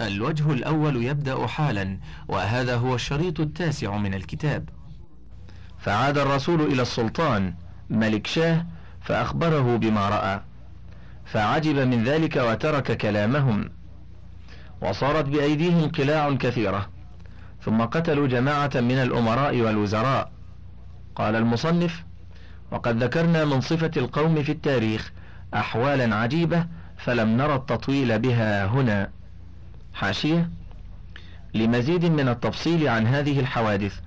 [0.00, 1.98] الوجه الأول يبدأ حالا
[2.28, 4.68] وهذا هو الشريط التاسع من الكتاب.
[5.78, 7.54] فعاد الرسول إلى السلطان
[7.90, 8.66] ملك شاه
[9.00, 10.40] فأخبره بما رأى.
[11.24, 13.70] فعجب من ذلك وترك كلامهم.
[14.82, 16.88] وصارت بأيديهم قلاع كثيرة.
[17.62, 20.32] ثم قتلوا جماعة من الأمراء والوزراء.
[21.16, 22.04] قال المصنف
[22.70, 25.12] وقد ذكرنا من صفة القوم في التاريخ
[25.54, 29.15] أحوالا عجيبة فلم نرى التطويل بها هنا.
[29.96, 30.50] حاشية.
[31.54, 34.00] لمزيد من التفصيل عن هذه الحوادث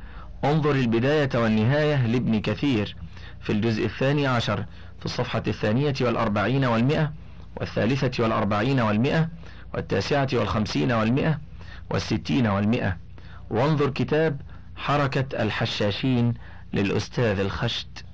[0.43, 2.95] انظر البداية والنهاية لابن كثير
[3.41, 4.65] في الجزء الثاني عشر
[4.99, 7.13] في الصفحة الثانية والأربعين والمئة
[7.55, 9.29] والثالثة والأربعين والمئة
[9.73, 11.39] والتاسعة والخمسين والمئة
[11.89, 12.97] والستين والمئة.
[13.49, 14.41] وانظر كتاب
[14.75, 16.33] حركة الحشاشين
[16.73, 18.05] للأستاذ الخشت.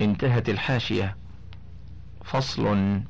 [0.00, 1.16] انتهت الحاشية.
[2.24, 3.00] فصل.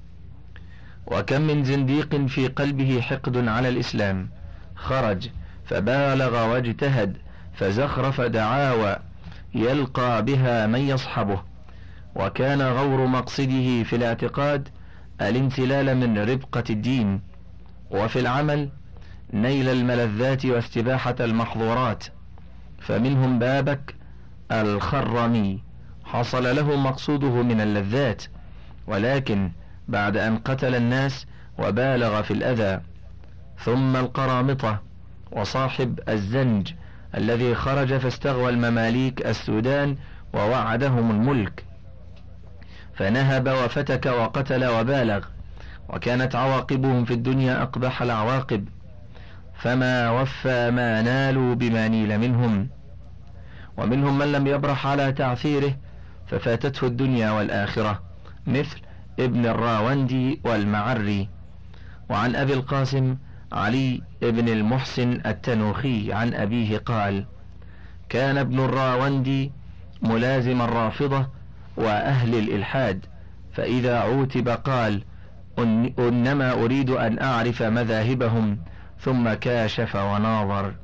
[1.07, 4.29] وكم من زنديق في قلبه حقد على الإسلام.
[4.77, 5.29] خرج
[5.65, 7.17] فبالغ واجتهد
[7.55, 8.97] فزخرف دعاوى
[9.55, 11.43] يلقى بها من يصحبه.
[12.15, 14.69] وكان غور مقصده في الاعتقاد
[15.21, 17.21] الانسلال من ربقة الدين.
[17.91, 18.69] وفي العمل
[19.33, 22.05] نيل الملذات واستباحة المحظورات.
[22.81, 23.95] فمنهم بابك
[24.53, 25.63] الخرمي
[26.05, 28.23] حصل له مقصوده من اللذات.
[28.87, 29.51] ولكن
[29.89, 31.27] بعد أن قتل الناس
[31.59, 32.81] وبالغ في الأذى.
[33.59, 34.83] ثم القرامطة
[35.33, 36.73] وصاحب الزنج
[37.15, 39.97] الذي خرج فاستغوى المماليك السودان
[40.35, 41.65] ووعدهم الملك.
[42.95, 45.25] فنهب وفتك وقتل وبالغ
[45.89, 48.69] وكانت عواقبهم في الدنيا أقبح العواقب.
[49.55, 52.69] فما وفى ما نالوا بما نيل منهم.
[53.77, 55.77] ومنهم من لم يبرح على تعثيره
[56.27, 58.03] ففاتته الدنيا والآخرة.
[58.47, 58.86] مثل
[59.19, 61.29] ابن الراوندي والمعري
[62.11, 63.17] وعن أبي القاسم
[63.53, 67.27] علي ابن المحسن التنوخي عن أبيه قال
[68.09, 69.53] كان ابن الراوندي
[70.03, 71.27] ملازم الرافضة
[71.77, 73.07] وأهل الإلحاد
[73.53, 75.03] فإذا عوتب قال
[75.99, 78.59] إنما أريد أن أعرف مذاهبهم
[79.01, 80.75] ثم كاشف وناظر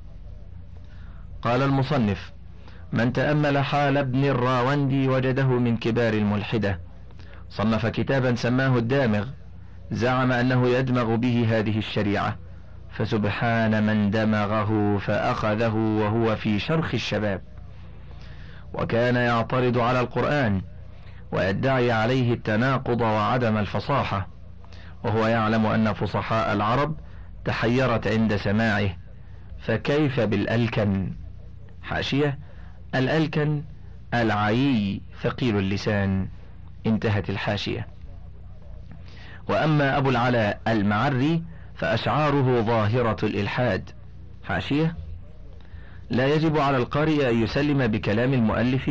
[1.43, 2.33] قال المصنف
[2.93, 6.81] من تأمل حال ابن الراوندي وجده من كبار الملحدة
[7.53, 9.27] صنف كتابا سماه الدامغ
[9.91, 12.37] زعم أنه يدمغ به هذه الشريعة
[12.91, 17.43] فسبحان من دمغه فأخذه وهو في شرخ الشباب.
[18.75, 20.63] وكان يعترض على القرآن
[21.33, 24.29] ويدعي عليه التناقض وعدم الفصاحة
[25.05, 26.97] وهو يعلم أن فصحاء العرب
[27.45, 28.97] تحيرت عند سماعه
[29.59, 31.13] فكيف بالألكن؟
[31.83, 32.39] حاشية
[32.95, 33.63] الألكن
[34.15, 36.29] العيي ثقيل اللسان.
[36.87, 37.87] انتهت الحاشية.
[39.49, 41.43] وأما أبو العلاء المعري
[41.75, 43.91] فأشعاره ظاهرة الإلحاد.
[44.45, 44.97] حاشية؟
[46.11, 48.91] لا يجب على القارئ أن يسلم بكلام المؤلف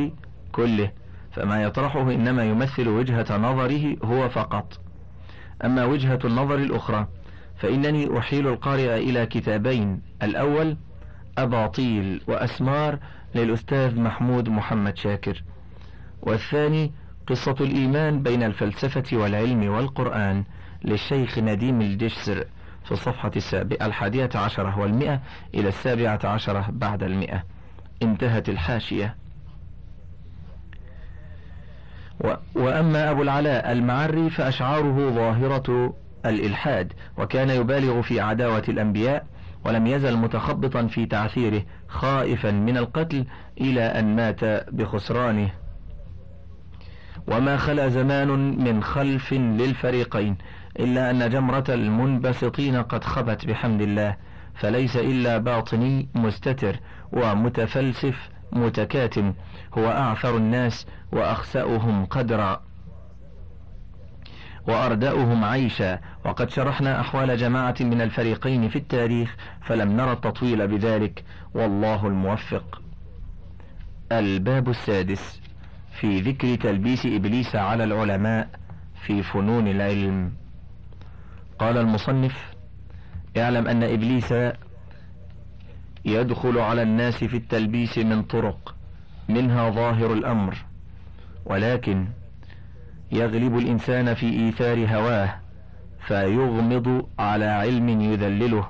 [0.52, 0.92] كله
[1.32, 4.80] فما يطرحه إنما يمثل وجهة نظره هو فقط.
[5.66, 7.08] أما وجهة النظر الأخرى
[7.58, 10.02] فإنني أحيل القارئ إلى كتابين.
[10.24, 10.78] الأول
[11.38, 13.00] أباطيل وأسمار
[13.36, 15.44] للأستاذ محمود محمد شاكر.
[16.22, 16.92] والثاني
[17.28, 20.44] قصة الإيمان بين الفلسفة والعلم والقرآن
[20.86, 22.46] للشيخ نديم الجسر
[22.86, 25.22] في الصفحة السابعة الحادية عشرة والمئة
[25.54, 27.44] إلى السابعة عشرة بعد المئة.
[28.04, 29.16] انتهت الحاشية.
[32.24, 35.94] و وأما أبو العلاء المعري فأشعاره ظاهرة
[36.26, 39.26] الإلحاد وكان يبالغ في عداوة الأنبياء
[39.66, 43.26] ولم يزل متخبطا في تعثيره خائفا من القتل
[43.62, 44.44] إلى أن مات
[44.74, 45.52] بخسرانه.
[47.32, 48.28] وما خلا زمان
[48.64, 50.38] من خلف للفريقين
[50.80, 54.16] إلا أن جمرة المنبسطين قد خبت بحمد الله
[54.56, 56.80] فليس إلا باطني مستتر
[57.14, 59.34] ومتفلسف متكاتم
[59.78, 62.62] هو أعثر الناس وأخسأهم قدرا.
[64.68, 71.24] وأردأهم عيشا وقد شرحنا أحوال جماعة من الفريقين في التاريخ فلم نرى التطويل بذلك
[71.54, 72.82] والله الموفق.
[74.12, 75.41] الباب السادس.
[76.00, 78.50] في ذكر تلبيس إبليس على العلماء
[79.06, 80.34] في فنون العلم.
[81.60, 82.54] قال المصنف
[83.38, 84.34] اعلم أن إبليس
[86.06, 88.76] يدخل على الناس في التلبيس من طرق
[89.30, 90.58] منها ظاهر الأمر
[91.46, 92.08] ولكن
[93.12, 95.36] يغلب الإنسان في إيثار هواه
[96.08, 98.68] فيغمض على علم يذلله.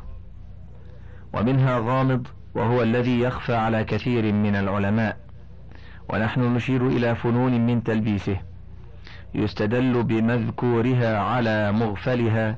[1.34, 5.18] ومنها غامض وهو الذي يخفى على كثير من العلماء.
[6.13, 8.38] ونحن نشير إلى فنون من تلبيسه.
[9.36, 12.58] يستدل بمذكورها على مغفلها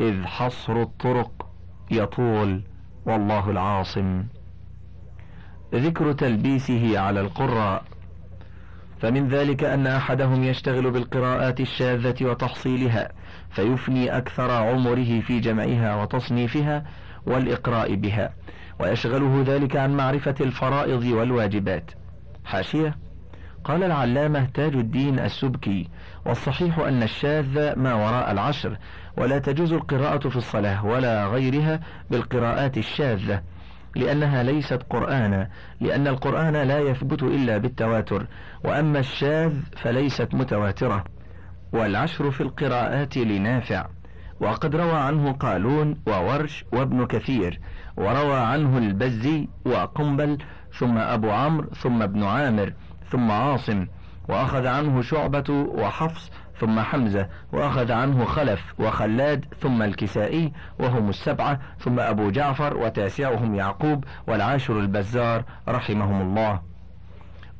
[0.00, 1.46] إذ حصر الطرق
[1.90, 2.62] يطول
[3.06, 4.24] والله العاصم.
[5.74, 7.84] ذكر تلبيسه على القراء.
[9.00, 13.12] فمن ذلك أن أحدهم يشتغل بالقراءات الشاذة وتحصيلها
[13.50, 16.84] فيفني أكثر عمره في جمعها وتصنيفها
[17.26, 18.30] والإقراء بها.
[18.80, 21.99] ويشغله ذلك عن معرفة الفرائض والواجبات.
[22.50, 22.96] حاشية.
[23.64, 25.88] قال العلامة تاج الدين السبكي
[26.26, 28.76] والصحيح أن الشاذ ما وراء العشر
[29.16, 31.80] ولا تجوز القراءة في الصلاة ولا غيرها
[32.10, 33.42] بالقراءات الشاذة
[33.96, 35.48] لأنها ليست قرآنا
[35.80, 38.26] لأن القرآن لا يثبت إلا بالتواتر
[38.64, 41.04] وأما الشاذ فليست متواترة.
[41.72, 43.86] والعشر في القراءات لنافع.
[44.40, 47.60] وقد روى عنه قالون وورش وابن كثير
[47.96, 50.38] وروى عنه البزي وقنبل
[50.72, 52.72] ثم أبو عمرو ثم ابن عامر
[53.10, 53.86] ثم عاصم
[54.28, 56.30] وأخذ عنه شعبة وحفص
[56.60, 64.04] ثم حمزة وأخذ عنه خلف وخلاد ثم الكسائي وهم السبعة ثم أبو جعفر وتاسعهم يعقوب
[64.26, 66.60] والعاشر البزار رحمهم الله.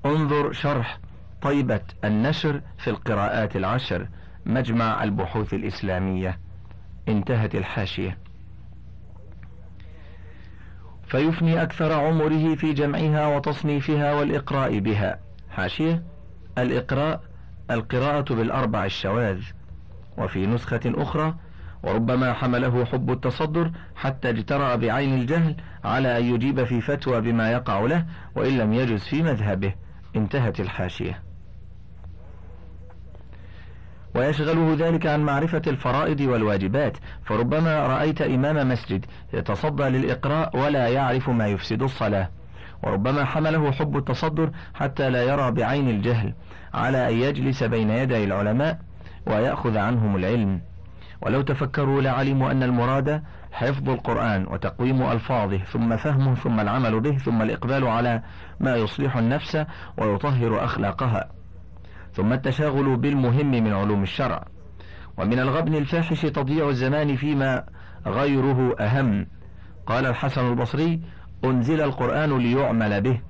[0.06, 0.98] انظر شرح
[1.42, 4.08] طيبة النشر في القراءات العشر
[4.46, 6.38] مجمع البحوث الإسلامية.
[7.08, 8.18] انتهت الحاشية.
[11.10, 15.18] فيفني أكثر عمره في جمعها وتصنيفها والإقراء بها.
[15.50, 16.02] حاشية؟
[16.58, 17.20] الإقراء
[17.70, 19.40] القراءة بالأربع الشواذ.
[20.18, 21.34] وفي نسخة أخرى
[21.82, 27.80] وربما حمله حب التصدر حتى اجترأ بعين الجهل على أن يجيب في فتوى بما يقع
[27.80, 28.06] له
[28.36, 29.74] وإن لم يجز في مذهبه.
[30.16, 31.22] انتهت الحاشية.
[34.14, 41.46] ويشغله ذلك عن معرفة الفرائض والواجبات فربما رأيت إمام مسجد يتصدى للإقراء ولا يعرف ما
[41.46, 42.28] يفسد الصلاة.
[42.82, 46.34] وربما حمله حب التصدر حتى لا يرى بعين الجهل
[46.74, 48.78] على أن يجلس بين يدي العلماء
[49.26, 50.60] ويأخذ عنهم العلم.
[51.22, 53.22] ولو تفكروا لعلموا أن المراد
[53.52, 58.22] حفظ القرآن وتقويم ألفاظه ثم فهمه ثم العمل به ثم الإقبال على
[58.60, 59.64] ما يصلح النفس
[59.98, 61.39] ويطهر أخلاقها.
[62.14, 64.44] ثم التشاغل بالمهم من علوم الشرع.
[65.18, 67.64] ومن الغبن الفاحش تضييع الزمان فيما
[68.06, 69.26] غيره أهم.
[69.86, 71.00] قال الحسن البصري
[71.44, 73.20] أنزل القرآن ليعمل به.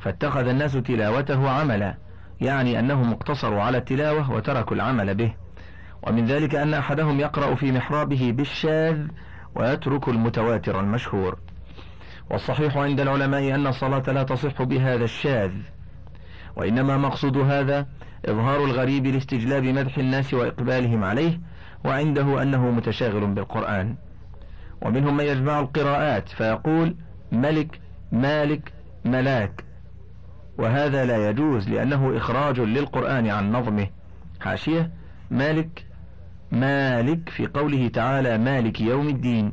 [0.00, 1.94] فاتخذ الناس تلاوته عملا.
[2.40, 5.34] يعني أنهم اقتصروا على التلاوة وتركوا العمل به.
[6.02, 9.06] ومن ذلك أن أحدهم يقرأ في محرابه بالشاذ
[9.54, 11.38] ويترك المتواتر المشهور.
[12.30, 15.50] والصحيح عند العلماء أن الصلاة لا تصح بهذا الشاذ.
[16.56, 17.86] وإنما مقصود هذا
[18.26, 21.40] إظهار الغريب لاستجلاب مدح الناس وإقبالهم عليه
[21.84, 23.94] وعنده أنه متشاغل بالقرآن.
[24.82, 26.96] ومنهم من يجمع القراءات فيقول
[27.32, 27.80] ملك
[28.12, 28.72] مالك
[29.04, 29.64] ملاك.
[30.58, 33.88] وهذا لا يجوز لأنه إخراج للقرآن عن نظمه.
[34.40, 34.90] حاشية
[35.30, 35.86] مالك
[36.52, 39.52] مالك في قوله تعالى مالك يوم الدين.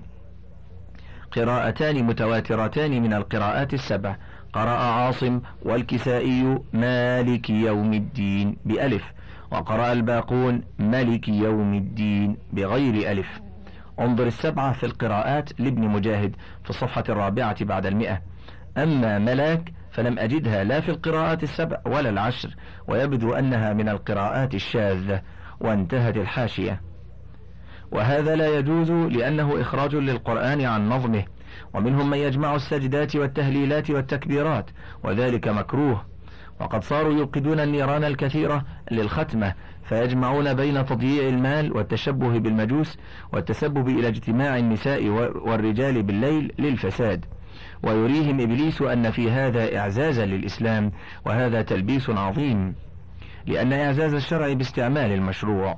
[1.32, 4.16] قراءتان متواترتان من القراءات السبع.
[4.58, 9.04] قرأ عاصم والكسائي مالك يوم الدين بألف
[9.52, 13.28] وقرأ الباقون ملك يوم الدين بغير ألف.
[14.00, 18.22] انظر السبعة في القراءات لابن مجاهد في الصفحة الرابعة بعد المئة.
[18.78, 22.56] أما ملاك فلم أجدها لا في القراءات السبع ولا العشر
[22.88, 25.22] ويبدو أنها من القراءات الشاذة
[25.60, 26.82] وانتهت الحاشية.
[27.92, 31.24] وهذا لا يجوز لأنه إخراج للقرآن عن نظمه.
[31.74, 34.70] ومنهم من يجمع السجدات والتهليلات والتكبيرات
[35.04, 36.06] وذلك مكروه.
[36.60, 42.98] وقد صاروا يوقدون النيران الكثيرة للختمة فيجمعون بين تضييع المال والتشبه بالمجوس
[43.34, 45.08] والتسبب إلى اجتماع النساء
[45.48, 47.26] والرجال بالليل للفساد.
[47.84, 50.92] ويريهم إبليس أن في هذا إعزازا للإسلام
[51.26, 52.76] وهذا تلبيس عظيم
[53.46, 55.76] لأن إعزاز الشرع باستعمال المشروع.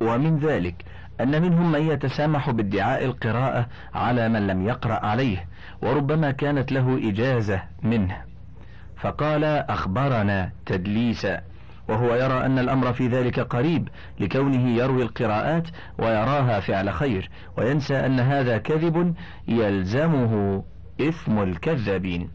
[0.00, 0.84] ومن ذلك
[1.20, 5.46] أن منهم من يتسامح بادعاء القراءة على من لم يقرأ عليه
[5.82, 8.16] وربما كانت له إجازة منه.
[8.96, 11.40] فقال أخبرنا تدليسا
[11.88, 13.88] وهو يرى أن الأمر في ذلك قريب
[14.20, 19.14] لكونه يروي القراءات ويراها فعل خير وينسى أن هذا كذب
[19.48, 20.62] يلزمه
[21.00, 22.28] إثم الكذابين.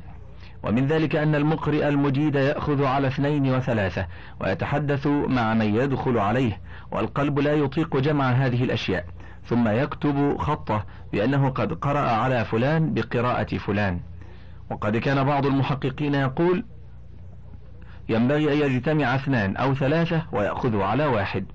[0.64, 4.08] ومن ذلك أن المقرئ المجيد يأخذ على اثنين وثلاثة
[4.40, 6.60] ويتحدث مع من يدخل عليه
[6.94, 9.06] والقلب لا يطيق جمع هذه الأشياء
[9.46, 14.00] ثم يكتب خطه بأنه قد قرأ على فلان بقراءة فلان.
[14.70, 16.64] وقد كان بعض المحققين يقول
[18.10, 21.46] ينبغي أن يجتمع اثنان أو ثلاثة ويأخذوا على واحد.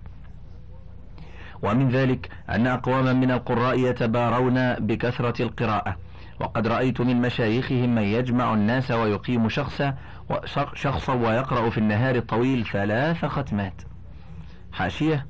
[1.62, 5.97] ومن ذلك أن أقواما من القراء يتبارون بكثرة القراءة.
[6.40, 9.95] وقد رأيت من مشايخهم من يجمع الناس ويقيم شخصا
[10.75, 13.83] شخصا ويقرأ في النهار الطويل ثلاث ختمات.
[14.79, 15.27] حاشية.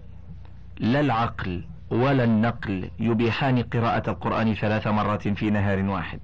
[0.79, 6.21] لا العقل ولا النقل يبيحان قراءة القرآن ثلاث مرات في نهار واحد.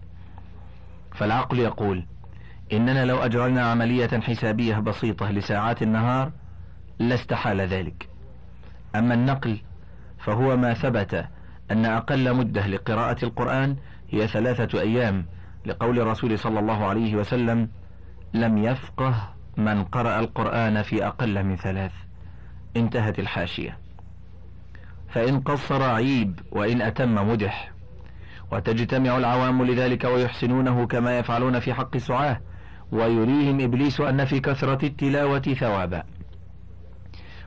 [1.15, 2.07] فالعقل يقول
[2.73, 6.33] إننا لو أجرينا عملية حسابية بسيطة لساعات النهار
[6.99, 8.09] لاستحال ذلك.
[8.97, 9.61] أما النقل
[10.19, 11.27] فهو ما ثبت
[11.71, 13.77] أن أقل مدة لقراءة القرآن
[14.11, 15.27] هي ثلاثة أيام
[15.67, 17.69] لقول الرسول صلى الله عليه وسلم
[18.35, 19.15] لم يفقه
[19.57, 22.04] من قرأ القرآن في أقل من ثلاث.
[22.77, 23.79] انتهت الحاشية.
[25.09, 27.73] فإن قصر عيب وإن أتم مدح
[28.53, 32.41] وتجتمع العوام لذلك ويحسنونه كما يفعلون في حق سعاه
[32.93, 36.03] ويريهم إبليس أن في كثرة التلاوة ثوابا.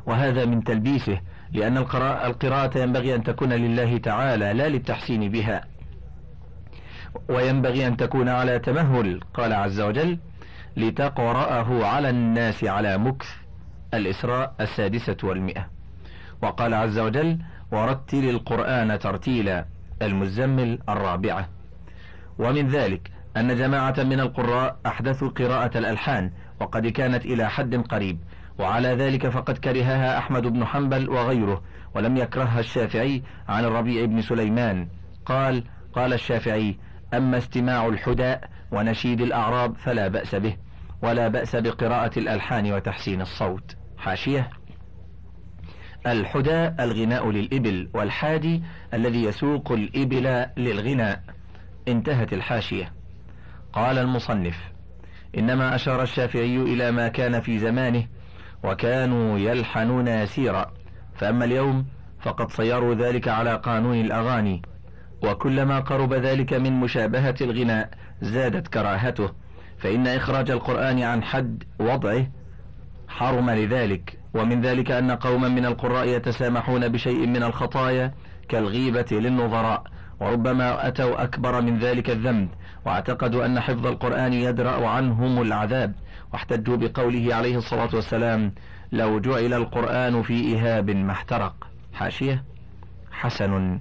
[0.05, 5.63] وهذا من تلبيسه لأن القراءة, القراءة ينبغي أن تكون لله تعالى لا للتحسين بها.
[7.29, 10.19] وينبغي أن تكون على تمهل قال عز وجل
[10.77, 13.46] لتقرأه على الناس على مكث.
[13.93, 15.69] الإسراء السادسة والمئة.
[16.41, 17.39] وقال عز وجل
[17.71, 19.65] ورتل القرآن ترتيلا
[20.01, 21.49] المزمل الرابعة
[22.39, 28.19] ومن ذلك أن جماعة من القراء أحدثوا قراءة الألحان وقد كانت إلى حد قريب.
[28.59, 31.61] وعلى ذلك فقد كرهها أحمد بن حنبل وغيره
[31.95, 34.87] ولم يكرهها الشافعي عن الربيع بن سليمان.
[35.25, 35.63] قال
[35.93, 36.77] قال الشافعي
[37.13, 40.57] أما استماع الحداء ونشيد الأعراب فلا بأس به
[41.01, 43.75] ولا بأس بقراءة الألحان وتحسين الصوت.
[43.97, 44.49] حاشية.
[46.07, 48.63] الحداء الغناء للإبل والحادي
[48.93, 51.23] الذي يسوق الإبل للغناء.
[51.87, 52.93] انتهت الحاشية.
[53.73, 54.57] قال المصنف
[55.37, 58.07] إنما أشار الشافعي إلى ما كان في زمانه
[58.63, 60.73] وكانوا يلحنون يسيرا.
[61.15, 61.85] فأما اليوم
[62.21, 64.61] فقد صيروا ذلك على قانون الأغاني
[65.23, 67.89] وكلما قرب ذلك من مشابهة الغناء
[68.21, 69.46] زادت كراهته.
[69.79, 72.27] فإن إخراج القرآن عن حد وضعه
[73.07, 78.13] حرم لذلك ومن ذلك أن قوما من القراء يتسامحون بشيء من الخطايا
[78.49, 79.83] كالغيبة للنظراء
[80.19, 82.49] وربما أتوا أكبر من ذلك الذنب
[82.85, 85.93] واعتقدوا أن حفظ القرآن يدرأ عنهم العذاب
[86.33, 88.53] واحتجوا بقوله عليه الصلاة والسلام
[88.91, 92.43] لو جعل القرآن في إهاب ما احترق حاشية؟
[93.11, 93.79] حسن.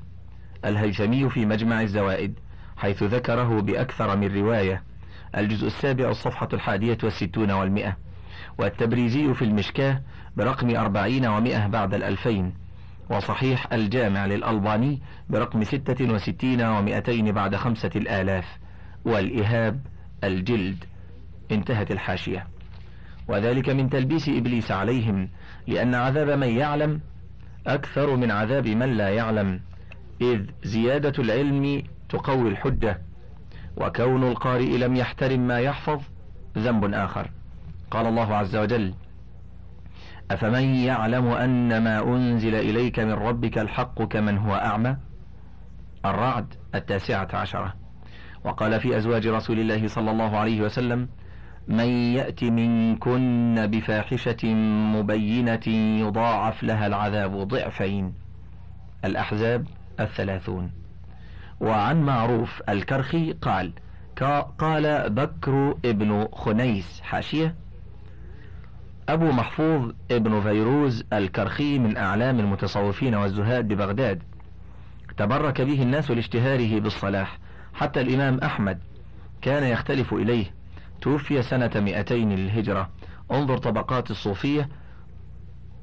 [0.65, 2.39] الهيثمي في مجمع الزوائد
[2.77, 4.83] حيث ذكره بأكثر من رواية.
[5.37, 7.97] الجزء السابع الصفحة الحادية والستون والمئة
[8.59, 10.03] والتبريزي في المشكاة
[10.37, 12.55] برقم أربعين ومئة بعد الألفين
[13.11, 18.45] وصحيح الجامع للألباني برقم ستة وستين ومئتين بعد خمسة الآلاف
[19.05, 19.81] والإهاب
[20.25, 20.85] الجلد.
[21.51, 22.47] انتهت الحاشية.
[23.29, 25.29] وذلك من تلبيس إبليس عليهم
[25.67, 27.01] لأن عذاب من يعلم
[27.67, 29.61] أكثر من عذاب من لا يعلم
[30.21, 33.01] إذ زيادة العلم تقوي الحجة.
[33.77, 36.01] وكون القارئ لم يحترم ما يحفظ
[36.59, 37.31] ذنب آخر.
[37.91, 38.95] قال الله عز وجل
[40.31, 44.97] أفمن يعلم أن ما أنزل إليك من ربك الحق كمن هو أعمى؟
[46.05, 47.75] الرعد التاسعة عشرة.
[48.45, 51.09] وقال في أزواج رسول الله صلى الله عليه وسلم
[51.69, 54.55] من يأت منكن بفاحشة
[54.95, 55.69] مبينة
[56.01, 58.15] يضاعف لها العذاب ضعفين.
[59.05, 59.67] الأحزاب
[60.01, 60.86] الثلاثون.
[61.61, 63.73] وعن معروف الكرخي قال
[64.59, 67.55] قال بكر ابن خنيس حاشية.
[69.09, 74.23] أبو محفوظ ابن فيروز الكرخي من أعلام المتصوفين والزهاد ببغداد.
[75.17, 77.39] تبرك به الناس لاشتهاره بالصلاح
[77.75, 78.79] حتى الإمام أحمد
[79.43, 80.55] كان يختلف إليه.
[81.01, 82.91] توفي سنة 200 للهجرة
[83.33, 84.69] انظر طبقات الصوفية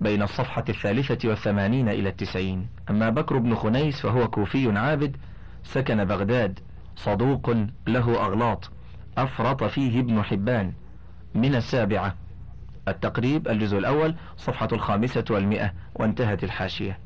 [0.01, 2.67] بين الصفحة الثالثة والثمانين إلى التسعين.
[2.89, 5.17] أما بكر بن خنيس فهو كوفي عابد
[5.63, 6.60] سكن بغداد
[6.96, 7.55] صدوق
[7.88, 8.72] له أغلاط.
[9.17, 10.74] أفرط فيه ابن حبان.
[11.36, 12.15] من السابعة.
[12.88, 17.00] التقريب الجزء الأول صفحة الخامسة والمئة وانتهت الحاشية.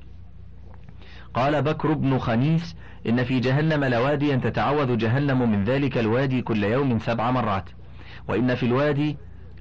[1.33, 2.75] قال بكر بن خنيس
[3.09, 7.69] إن في جهنم لواديا تتعوذ جهنم من ذلك الوادي كل يوم سبع مرات.
[8.27, 9.17] وإن في الوادي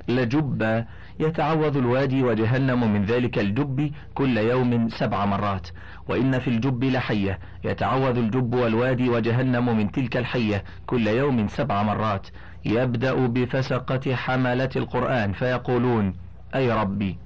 [0.08, 0.84] لجب
[1.20, 5.68] يتعوذ الوادي وجهنم من ذلك الجب كل يوم سبع مرات.
[6.08, 7.38] وإن في الجب لحية.
[7.64, 12.26] يتعوذ الجب والوادي وجهنم من تلك الحية كل يوم سبع مرات.
[12.64, 16.14] يبدأ بفسقة حملة القرآن فيقولون
[16.54, 17.18] أي ربي.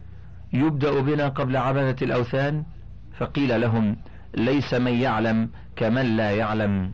[0.52, 2.64] يبدأ بنا قبل عبدة الأوثان
[3.18, 3.96] فقيل لهم
[4.34, 6.90] ليس من يعلم كمن لا يعلم.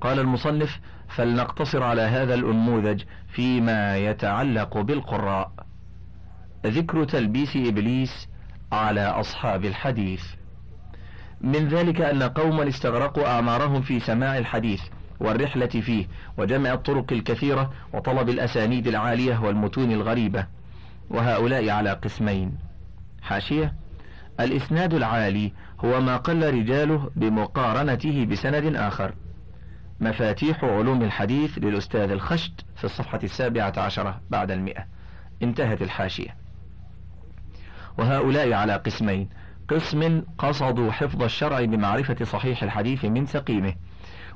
[0.00, 5.52] قال المصنف فلنقتصر على هذا الأنموذج فيما يتعلق بالقراء.
[6.66, 8.28] ذكر تلبيس إبليس
[8.72, 10.37] على أصحاب الحديث.
[11.40, 14.82] من ذلك أن قوما استغرقوا أعمارهم في سماع الحديث
[15.20, 20.46] والرحلة فيه وجمع الطرق الكثيرة وطلب الأسانيد العالية والمتون الغريبة
[21.10, 22.58] وهؤلاء على قسمين.
[23.22, 23.74] حاشية
[24.40, 25.52] الإسناد العالي
[25.84, 29.14] هو ما قل رجاله بمقارنته بسند آخر.
[30.00, 34.84] مفاتيح علوم الحديث للأستاذ الخشت في الصفحة السابعة عشرة بعد المئة.
[35.42, 36.36] انتهت الحاشية.
[37.98, 39.28] وهؤلاء على قسمين
[39.68, 43.74] قسم قصدوا حفظ الشرع بمعرفة صحيح الحديث من سقيمه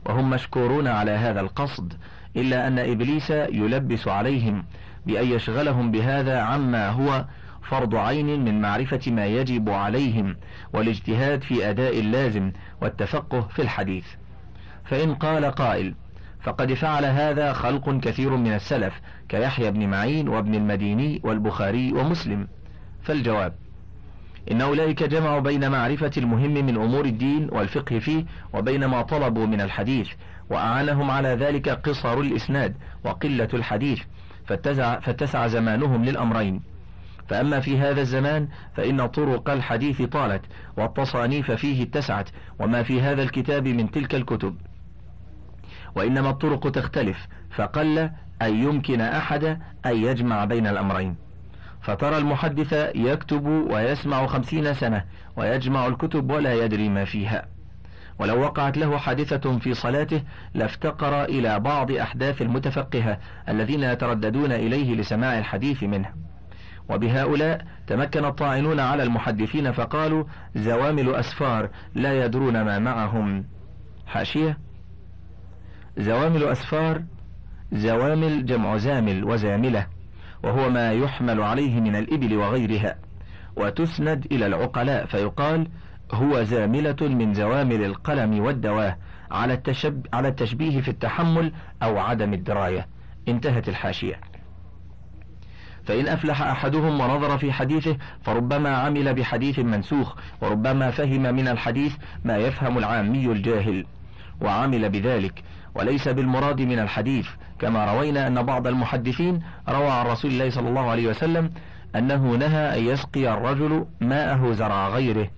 [0.06, 1.92] وهم مشكورون على هذا القصد
[2.36, 4.64] إلا أن إبليس يلبس عليهم
[5.06, 7.24] بأن يشغلهم بهذا عما هو
[7.62, 10.36] فرض عين من معرفة ما يجب عليهم
[10.72, 14.06] والاجتهاد في أداء اللازم والتفقه في الحديث.
[14.84, 15.94] فإن قال قائل
[16.42, 22.48] فقد فعل هذا خلق كثير من السلف كيحيى بن معين وابن المديني والبخاري ومسلم
[23.02, 23.61] فالجواب
[24.50, 29.60] إن أولئك جمعوا بين معرفة المهم من أمور الدين والفقه فيه وبين ما طلبوا من
[29.60, 30.08] الحديث
[30.50, 34.00] وأعانهم على ذلك قصر الإسناد وقلة الحديث
[34.46, 36.62] فاتسع, فاتسع زمانهم للأمرين.
[37.28, 40.42] فأما في هذا الزمان فإن طرق الحديث طالت
[40.76, 42.28] والتصانيف فيه اتسعت
[42.60, 44.56] وما في هذا الكتاب من تلك الكتب.
[45.96, 47.98] وإنما الطرق تختلف فقل
[48.42, 49.44] أن يمكن أحد
[49.86, 51.16] أن يجمع بين الأمرين.
[51.82, 55.04] فترى المحدث يكتب ويسمع خمسين سنة
[55.36, 57.46] ويجمع الكتب ولا يدري ما فيها.
[58.18, 60.22] ولو وقعت له حادثة في صلاته
[60.54, 66.08] لافتقر إلى بعض أحداث المتفقهة الذين يترددون إليه لسماع الحديث منه.
[66.90, 70.24] وبهؤلاء تمكن الطاعنون على المحدثين فقالوا
[70.54, 73.44] زوامل أسفار لا يدرون ما معهم.
[74.06, 74.58] حاشية.
[75.98, 77.02] زوامل أسفار
[77.72, 79.86] زوامل جمع زامل وزاملة.
[80.42, 82.96] وهو ما يحمل عليه من الإبل وغيرها
[83.56, 85.68] وتسند إلى العقلاء فيقال
[86.12, 88.96] هو زاملة من زوامل القلم والدواة
[89.30, 91.52] على, التشب على التشبيه في التحمل
[91.82, 92.86] أو عدم الدراية.
[93.28, 94.20] انتهت الحاشية.
[95.84, 102.36] فإن أفلح أحدهم ونظر في حديثه فربما عمل بحديث منسوخ وربما فهم من الحديث ما
[102.36, 103.86] يفهم العامي الجاهل
[104.40, 105.42] وعمل بذلك.
[105.74, 110.90] وليس بالمراد من الحديث كما روينا أن بعض المحدثين روى عن رسول الله صلى الله
[110.90, 111.50] عليه وسلم
[111.96, 115.30] أنه نهى أن يسقي الرجل ماءه زرع غيره.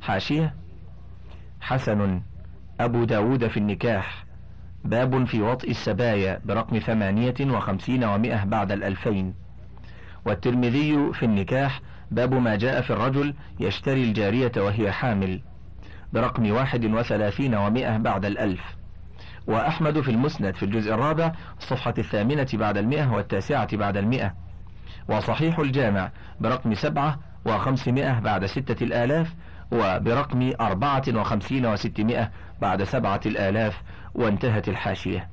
[0.00, 0.54] حاشية؟
[1.60, 2.22] حسن.
[2.80, 4.24] أبو داود في النكاح.
[4.84, 9.34] باب في وطء السبايا برقم ثمانية وخمسين ومائة بعد الألفين.
[10.24, 15.40] والترمذي في النكاح باب ما جاء في الرجل يشتري الجارية وهي حامل
[16.12, 18.79] برقم واحد وثلاثين ومائة بعد الألف.
[19.46, 24.34] وأحمد في المسند في الجزء الرابع الصفحة الثامنة بعد المئة والتاسعة بعد المئة.
[25.08, 29.34] وصحيح الجامع برقم سبعة وخمسمائة بعد ستة الآلاف
[29.72, 33.82] وبرقم أربعة وخمسين وستمائة بعد سبعة الآلاف
[34.14, 35.28] وانتهت الحاشية.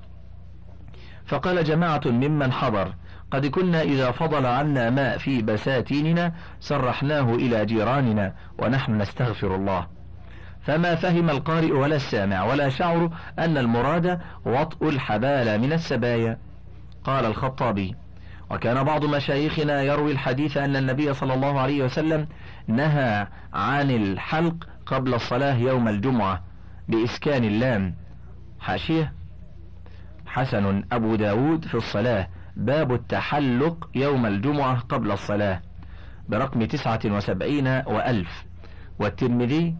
[1.26, 2.94] فقال جماعة ممن حضر
[3.32, 9.97] قد كنا إذا فضل عنا ماء في بساتيننا سرحناه إلى جيراننا ونحن نستغفر الله.
[10.68, 16.38] فما فهم القارئ ولا السامع ولا شعر أن المراد وطء الحبال من السبايا.
[17.04, 17.96] قال الخطابي
[18.52, 22.28] وكان بعض مشايخنا يروي الحديث أن النبي صلى الله عليه وسلم
[22.68, 26.44] نهى عن الحلق قبل الصلاة يوم الجمعة
[26.88, 27.96] بإسكان اللام.
[28.60, 29.14] حاشية.
[30.26, 32.28] حسن أبو داود في الصلاة.
[32.56, 35.62] باب التحلق يوم الجمعة قبل الصلاة
[36.30, 38.46] برقم تسعة وسبعين وألف.
[39.00, 39.76] والترمذي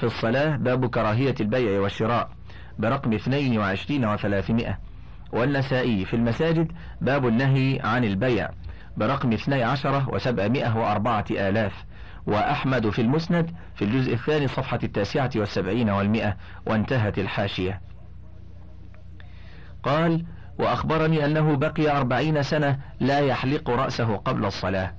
[0.00, 2.30] في الصلاة باب كراهية البيع والشراء
[2.78, 4.78] برقم اثنين وعشرين وثلاثمائة
[5.32, 8.50] والنسائي في المساجد باب النهي عن البيع
[8.96, 11.84] برقم اثني عشرة وسبعمائة وأربعة آلاف
[12.26, 16.36] وأحمد في المسند في الجزء الثاني صفحة التاسعة والسبعين والمئة
[16.66, 17.80] وانتهت الحاشية.
[19.82, 20.24] قال
[20.58, 24.94] وأخبرني أنه بقي أربعين سنة لا يحلق رأسه قبل الصلاة.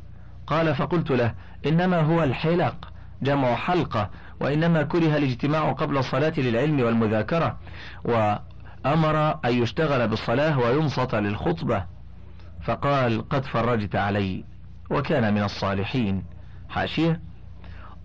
[0.47, 1.33] قال فقلت له
[1.65, 4.09] إنما هو الحلق جمع حلقة
[4.41, 7.57] وإنما كره الاجتماع قبل الصلاة للعلم والمذاكرة
[8.03, 11.85] وأمر أن يشتغل بالصلاة وينصت للخطبة.
[12.63, 14.43] فقال قد فرجت علي
[14.89, 16.23] وكان من الصالحين.
[16.69, 17.21] حاشية.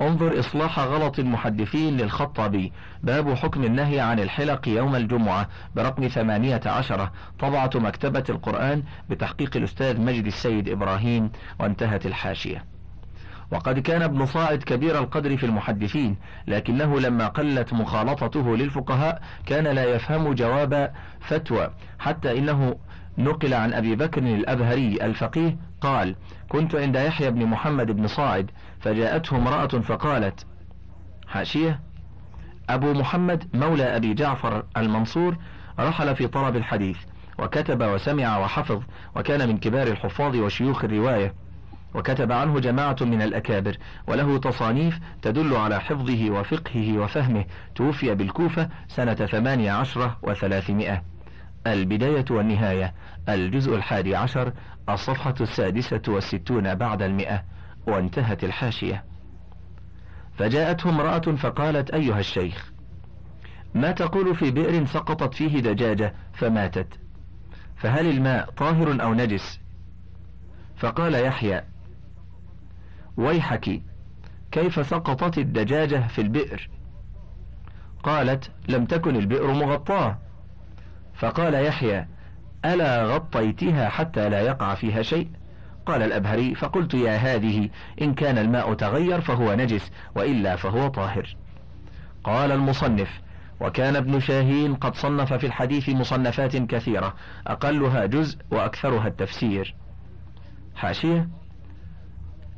[0.00, 2.72] انظر إصلاح غلط المحدثين للخطابي
[3.02, 10.00] باب حكم النهي عن الحلق يوم الجمعة برقم ثمانية عشرة طبعة مكتبة القرآن بتحقيق الأستاذ
[10.00, 12.75] مجد السيد إبراهيم وانتهت الحاشية.
[13.50, 19.84] وقد كان ابن صاعد كبير القدر في المحدثين لكنه لما قلت مخالطته للفقهاء كان لا
[19.84, 22.76] يفهم جواب فتوى حتى إنه
[23.18, 26.16] نقل عن أبي بكر الأبهري الفقيه قال
[26.48, 30.46] كنت عند يحيى بن محمد بن صاعد فجاءته امرأة فقالت
[31.28, 31.80] حاشية
[32.70, 35.36] أبو محمد مولى أبي جعفر المنصور
[35.80, 36.98] رحل في طلب الحديث
[37.38, 38.82] وكتب وسمع وحفظ
[39.16, 41.34] وكان من كبار الحفاظ وشيوخ الرواية.
[41.96, 49.14] وكتب عنه جماعة من الأكابر وله تصانيف تدل على حفظه وفقهه وفهمه توفي بالكوفة سنة
[49.14, 51.02] ثمانية عشرة وثلاثمائة.
[51.66, 52.94] البداية والنهاية
[53.28, 54.52] الجزء الحادي عشر
[54.88, 57.44] الصفحة السادسة والستون بعد المئة
[57.86, 59.04] وانتهت الحاشية.
[60.38, 62.72] فجاءته امرأة فقالت أيها الشيخ
[63.74, 66.98] ما تقول في بئر سقطت فيه دجاجة فماتت؟
[67.76, 69.60] فهل الماء طاهر أو نجس؟
[70.76, 71.62] فقال يحيى
[73.16, 73.82] ويحك
[74.52, 76.68] كيف سقطت الدجاجة في البئر؟
[78.02, 80.18] قالت لم تكن البئر مغطاة.
[81.14, 82.06] فقال يحيى
[82.64, 85.28] ألا غطيتها حتى لا يقع فيها شيء؟
[85.86, 87.70] قال الأبهري فقلت يا هذه
[88.02, 91.36] إن كان الماء تغير فهو نجس وإلا فهو طاهر.
[92.24, 93.20] قال المصنف
[93.60, 97.14] وكان ابن شاهين قد صنف في الحديث مصنفات كثيرة
[97.46, 99.74] أقلها جزء وأكثرها التفسير.
[100.74, 101.28] حاشية؟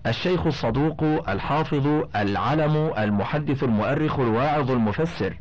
[0.09, 5.39] الشيخ الصدوق الحافظ العلم المحدث المؤرخ الواعظ المفسر.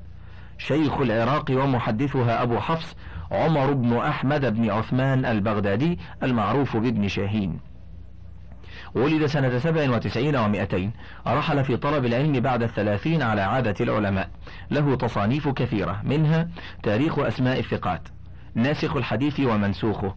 [0.58, 2.96] شيخ العراق ومحدثها أبو حفص
[3.32, 7.60] عمر بن أحمد بن عثمان البغدادي المعروف بابن شاهين.
[8.96, 10.94] ولد سنة سبع وتسعين ومائتين
[11.28, 14.30] رحل في طلب العلم بعد الثلاثين على عادة العلماء.
[14.72, 16.02] له تصانيف كثيرة.
[16.04, 16.48] منها
[16.84, 18.02] تاريخ أسماء الثقات.
[18.56, 20.16] ناسخ الحديث ومنسوخه.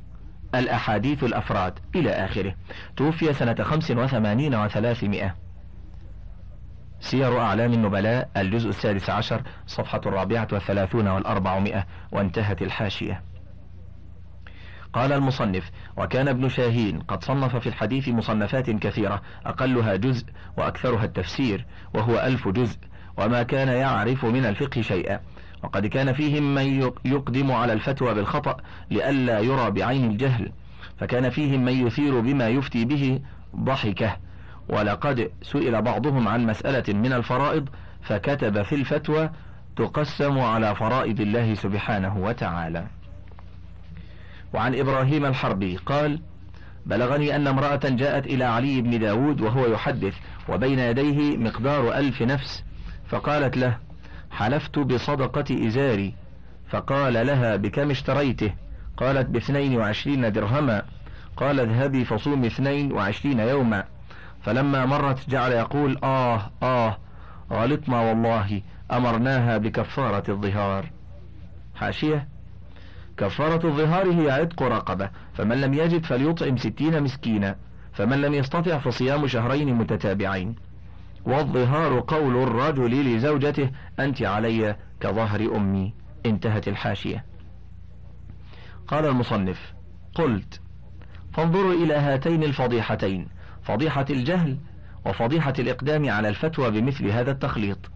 [0.55, 2.55] الأحاديث الأفراد إلى آخره.
[2.97, 5.35] توفي سنة خمس وثمانين وثلاثمائة.
[7.01, 13.23] سير أعلام النبلاء الجزء السادس عشر صفحة الرابعة والثلاثون والأربعمائة وانتهت الحاشية.
[14.93, 21.67] قال المصنف وكان ابن شاهين قد صنف في الحديث مصنفات كثيرة أقلها جزء وأكثرها التفسير
[21.95, 22.79] وهو ألف جزء
[23.17, 25.21] وما كان يعرف من الفقه شيئا.
[25.63, 28.57] وقد كان فيهم من يقدم على الفتوى بالخطأ
[28.91, 30.53] لئلا يرى بعين الجهل
[30.99, 33.21] فكان فيهم من يثير بما يفتي به
[33.57, 34.17] ضحكة.
[34.69, 37.69] ولقد سئل بعضهم عن مسألة من الفرائض
[38.03, 39.31] فكتب في الفتوى
[39.77, 42.87] تقسم على فرائض الله سبحانه وتعالى.
[44.55, 46.21] وعن إبراهيم الحربي قال
[46.87, 50.15] بلغني أن امرأة جاءت إلى علي بن داود وهو يحدث
[50.49, 52.65] وبين يديه مقدار ألف نفس
[53.09, 53.79] فقالت له
[54.31, 56.15] حلفت بصدقة إزاري
[56.69, 58.55] فقال لها بكم اشتريته؟
[58.97, 60.83] قالت باثنين وعشرين درهما.
[61.37, 63.85] قال اذهبي فصومي اثنين وعشرين يوما.
[64.43, 66.99] فلما مرت جعل يقول آه آه
[67.53, 68.63] غلطنا والله
[68.93, 70.91] أمرناها بكفارة الظهار.
[71.75, 72.29] حاشية.
[73.17, 77.57] كفارة الظهار هي عتق رقبة فمن لم يجد فليطعم ستين مسكينا
[77.93, 80.55] فمن لم يستطع فصيام شهرين متتابعين.
[81.25, 85.95] والظهار قول الرجل لزوجته أنت علي كظهر أمي
[86.27, 87.25] انتهت الحاشية.
[88.89, 89.73] قال المصنف
[90.15, 90.61] قلت
[91.33, 93.29] فانظروا إلى هاتين الفضيحتين
[93.63, 94.59] فضيحة الجهل
[95.07, 97.91] وفضيحة الإقدام على الفتوى بمثل هذا التخليط.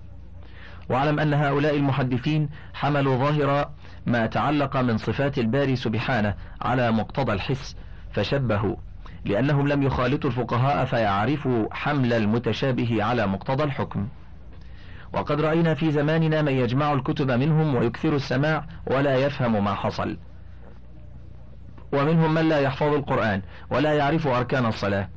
[0.88, 3.70] واعلم أن هؤلاء المحدثين حملوا ظاهر
[4.06, 7.76] ما تعلق من صفات الباري سبحانه على مقتضى الحس
[8.12, 8.76] فشبهوا
[9.24, 14.08] لأنهم لم يخالطوا الفقهاء فيعرفوا حمل المتشابه على مقتضى الحكم.
[15.12, 20.16] وقد رأينا في زماننا من يجمع الكتب منهم ويكثر السماع ولا يفهم ما حصل.
[21.92, 25.08] ومنهم من لا يحفظ القرآن ولا يعرف أركان الصلاة.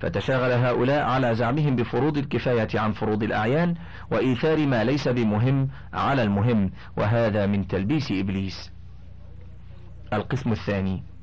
[0.00, 3.74] فتشاغل هؤلاء على زعمهم بفروض الكفاية عن فروض الأعيان
[4.10, 8.72] وإيثار ما ليس بمهم على المهم وهذا من تلبيس إبليس.
[10.12, 11.13] القسم الثاني.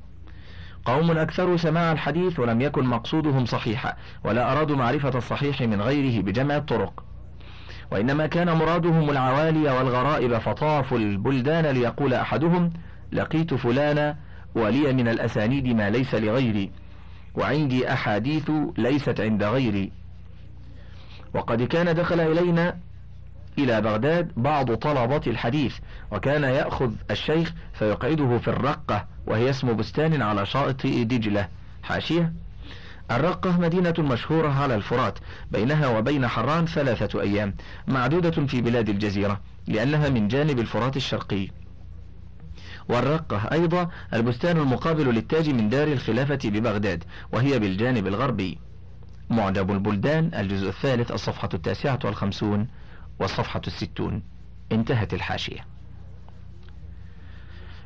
[0.84, 6.56] قوم أكثروا سماع الحديث ولم يكن مقصودهم صحيحا ولا أرادوا معرفة الصحيح من غيره بجمع
[6.56, 7.04] الطرق.
[7.90, 12.72] وإنما كان مرادهم العوالي والغرائب فطافوا البلدان ليقول أحدهم
[13.12, 14.16] لقيت فلانا
[14.54, 16.70] ولي من الأسانيد ما ليس لغيري
[17.34, 19.92] وعندي أحاديث ليست عند غيري
[21.34, 22.76] وقد كان دخل إلينا
[23.58, 25.76] إلى بغداد بعض طلبة الحديث
[26.10, 31.48] وكان يأخذ الشيخ فيقعده في الرقة وهي اسم بستان على شاطئ دجلة.
[31.82, 32.32] حاشية؟
[33.10, 35.18] الرقة مدينة مشهورة على الفرات
[35.50, 37.54] بينها وبين حران ثلاثة أيام
[37.88, 41.48] معدودة في بلاد الجزيرة لأنها من جانب الفرات الشرقي.
[42.88, 48.58] والرقة أيضا البستان المقابل للتاج من دار الخلافة ببغداد وهي بالجانب الغربي.
[49.30, 52.68] معجب البلدان الجزء الثالث الصفحة التاسعة والخمسون.
[53.18, 54.22] والصفحة الستون
[54.72, 55.66] انتهت الحاشية.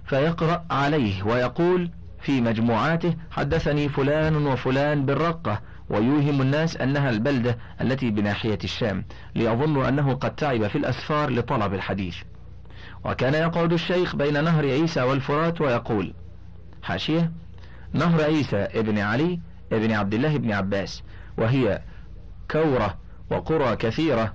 [0.07, 8.59] فيقرأ عليه ويقول في مجموعاته حدثني فلان وفلان بالرقة ويوهم الناس أنها البلدة التي بناحية
[8.65, 12.17] الشام ليظنوا أنه قد تعب في الأسفار لطلب الحديث.
[13.05, 16.15] وكان يقعد الشيخ بين نهر عيسى والفرات ويقول
[16.83, 17.33] حاشية
[17.93, 19.41] نهر عيسى ابن علي
[19.73, 21.03] ابن عبد الله بن عباس
[21.39, 21.83] وهي
[22.51, 22.97] كورة
[23.31, 24.35] وقرى كثيرة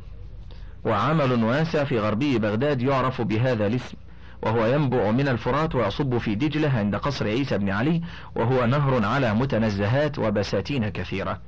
[0.85, 3.97] وعمل واسع في غربي بغداد يعرف بهذا الاسم
[4.43, 8.01] وهو ينبع من الفرات ويصب في دجلة عند قصر عيسى بن علي
[8.35, 11.39] وهو نهر على متنزهات وبساتين كثيرة.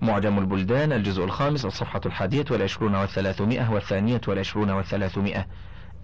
[0.00, 5.46] معجم البلدان الجزء الخامس الصفحة الحادية والعشرون والثلاثمائة والثانية والعشرون والثلاثمائة.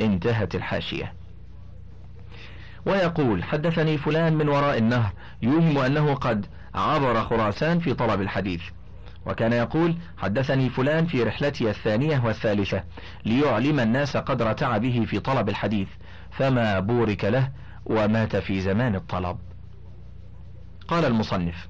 [0.01, 1.15] انتهت الحاشية.
[2.87, 5.13] ويقول حدثني فلان من وراء النهر
[5.43, 8.63] يوهم أنه قد عبر خراسان في طلب الحديث.
[9.29, 12.85] وكان يقول حدثني فلان في رحلتي الثانية والثالثة
[13.25, 15.89] ليعلم الناس قدر تعبه في طلب الحديث
[16.31, 17.51] فما بورك له
[17.87, 19.39] ومات في زمان الطلب.
[20.89, 21.69] قال المصنف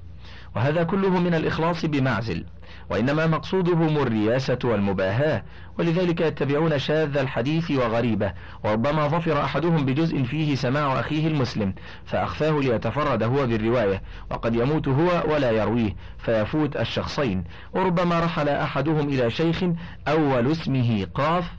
[0.55, 2.45] وهذا كله من الإخلاص بمعزل
[2.89, 5.43] وإنما مقصودهم الرياسة والمباهاة
[5.79, 11.73] ولذلك يتبعون شاذ الحديث وغريبة وربما ظفر أحدهم بجزء فيه سماع أخيه المسلم
[12.05, 19.29] فأخفاه ليتفرد هو بالرواية وقد يموت هو ولا يرويه فيفوت الشخصين وربما رحل أحدهم إلى
[19.29, 19.63] شيخ
[20.07, 21.51] أول اسمه قاف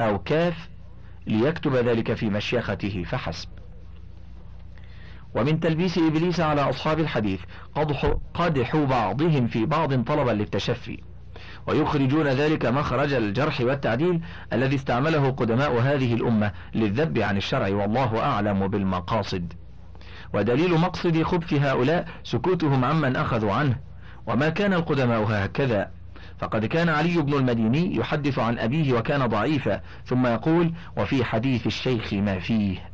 [0.00, 0.68] أو كاف
[1.26, 3.53] ليكتب ذلك في مشيخته فحسب.
[5.34, 7.40] ومن تلبيس إبليس على أصحاب الحديث
[8.34, 10.98] قدح, بعضهم في بعض طلبا للتشفي.
[11.66, 14.20] ويخرجون ذلك مخرج الجرح والتعديل
[14.52, 19.52] الذي استعمله قدماء هذه الأمة للذب عن الشرع والله أعلم بالمقاصد.
[20.34, 23.76] ودليل مقصد خبث هؤلاء سكوتهم عمن أخذوا عنه.
[24.26, 25.90] وما كان القدماء هكذا.
[26.38, 32.12] فقد كان علي بن المديني يحدث عن أبيه وكان ضعيفا ثم يقول وفي حديث الشيخ
[32.12, 32.93] ما فيه.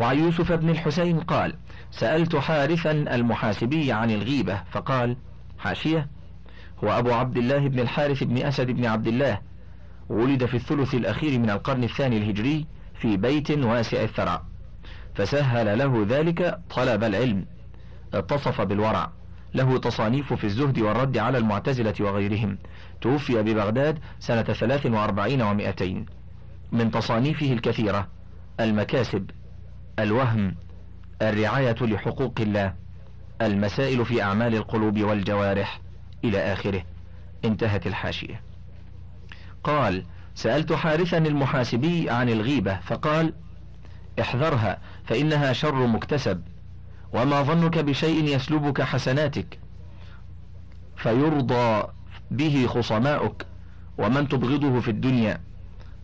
[0.00, 1.54] وعن يوسف بن الحسين قال
[1.90, 5.16] سألت حارثا المحاسبي عن الغيبة فقال
[5.58, 6.08] حاشية.
[6.84, 9.40] هو أبو عبد الله بن الحارث بن أسد بن عبد الله.
[10.08, 12.66] ولد في الثلث الأخير من القرن الثاني الهجري
[13.00, 14.42] في بيت واسع الثرى
[15.14, 17.46] فسهل له ذلك طلب العلم.
[18.14, 19.12] اتصف بالورع.
[19.54, 22.58] له تصانيف في الزهد والرد على المعتزلة وغيرهم.
[23.00, 26.06] توفي ببغداد سنة ثلاث وأربعين ومائتين
[26.72, 28.08] من تصانيفه الكثيرة
[28.60, 29.30] المكاسب.
[29.98, 30.54] الوهم
[31.22, 32.74] الرعاية لحقوق الله
[33.42, 35.80] المسائل في أعمال القلوب والجوارح
[36.24, 36.82] إلى آخره.
[37.44, 38.42] انتهت الحاشية.
[39.64, 40.04] قال
[40.34, 43.34] سألت حارثا المحاسبي عن الغيبة فقال
[44.20, 46.42] احذرها فإنها شر مكتسب
[47.12, 49.58] وما ظنك بشيء يسلبك حسناتك
[50.96, 51.82] فيرضى
[52.30, 53.46] به خصماؤك
[53.98, 55.40] ومن تبغضه في الدنيا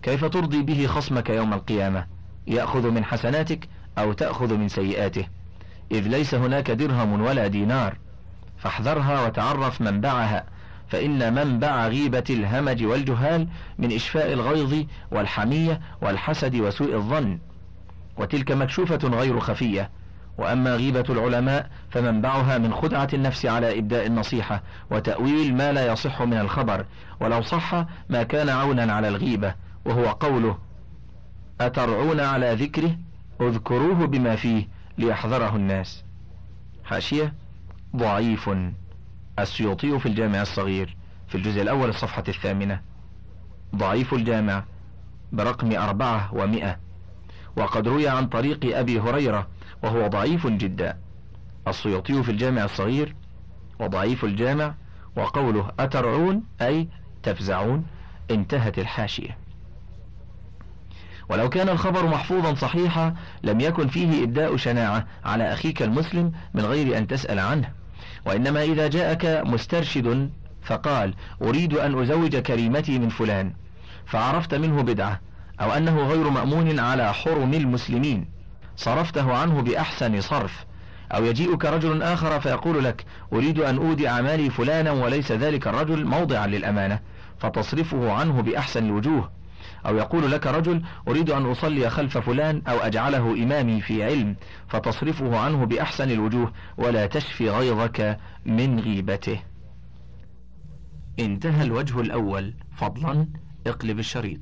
[0.02, 2.06] كيف ترضي به خصمك يوم القيامة؟
[2.46, 5.26] يأخذ من حسناتك أو تأخذ من سيئاته.
[5.92, 7.96] إذ ليس هناك درهم ولا دينار
[8.58, 10.44] فاحذرها وتعرف منبعها
[10.88, 17.38] فإن منبع غيبة الهمج والجهال من إشفاء الغيظ والحمية والحسد وسوء الظن.
[18.16, 19.90] وتلك مكشوفة غير خفية.
[20.38, 26.38] وأما غيبة العلماء فمنبعها من خدعة النفس على إبداء النصيحة وتأويل ما لا يصح من
[26.38, 26.86] الخبر.
[27.20, 30.58] ولو صح ما كان عونا على الغيبة وهو قوله
[31.60, 32.96] أترعون على ذكره؟
[33.40, 34.68] اذكروه بما فيه
[34.98, 36.04] ليحذره الناس.
[36.84, 37.34] حاشية
[37.96, 38.50] ضعيف
[39.38, 40.96] السيوطي في الجامع الصغير
[41.28, 42.80] في الجزء الأول الصفحة الثامنة.
[43.76, 44.64] ضعيف الجامع
[45.32, 46.78] برقم أربعة ومئة
[47.56, 49.48] وقد روي عن طريق أبي هريرة
[49.82, 50.98] وهو ضعيف جدا.
[51.68, 53.14] السيوطي في الجامع الصغير
[53.80, 54.74] وضعيف الجامع
[55.16, 56.88] وقوله أترعون أي
[57.22, 57.86] تفزعون
[58.30, 59.41] انتهت الحاشية.
[61.32, 66.98] ولو كان الخبر محفوظا صحيحا لم يكن فيه إبداء شناعة على أخيك المسلم من غير
[66.98, 67.68] أن تسأل عنه.
[68.26, 70.30] وإنما إذا جاءك مسترشد
[70.62, 73.52] فقال أريد أن أزوج كريمتي من فلان
[74.06, 75.20] فعرفت منه بدعة
[75.60, 78.28] أو أنه غير مأمون على حرم المسلمين.
[78.76, 80.64] صرفته عنه بأحسن صرف.
[81.14, 86.46] أو يجيئك رجل آخر فيقول لك أريد أن أودع مالي فلانا وليس ذلك الرجل موضعا
[86.46, 86.98] للأمانة
[87.38, 89.41] فتصرفه عنه بأحسن الوجوه.
[89.86, 94.36] أو يقول لك رجل أريد أن أصلي خلف فلان أو أجعله إمامي في علم
[94.68, 99.42] فتصرفه عنه بأحسن الوجوه ولا تشفي غيظك من غيبته.
[101.18, 102.54] انتهى الوجه الأول.
[102.76, 103.28] فضلا
[103.66, 104.40] اقلب الشريط.